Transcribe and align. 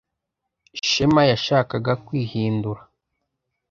Shema 0.89 1.23
yashakaga 1.31 1.91
kwihindura. 2.05 2.81